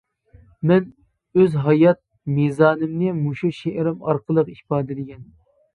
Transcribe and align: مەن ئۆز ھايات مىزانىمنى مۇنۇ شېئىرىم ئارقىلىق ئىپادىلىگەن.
مەن 0.71 0.87
ئۆز 1.41 1.57
ھايات 1.65 2.01
مىزانىمنى 2.39 3.15
مۇنۇ 3.21 3.53
شېئىرىم 3.61 4.05
ئارقىلىق 4.09 4.55
ئىپادىلىگەن. 4.57 5.27